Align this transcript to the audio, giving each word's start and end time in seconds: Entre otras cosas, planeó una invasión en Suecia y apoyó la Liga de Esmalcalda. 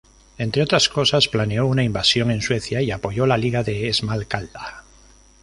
Entre 0.39 0.63
otras 0.63 0.89
cosas, 0.89 1.27
planeó 1.27 1.67
una 1.67 1.83
invasión 1.83 2.31
en 2.31 2.41
Suecia 2.41 2.81
y 2.81 2.89
apoyó 2.89 3.27
la 3.27 3.37
Liga 3.37 3.61
de 3.61 3.87
Esmalcalda. 3.87 4.83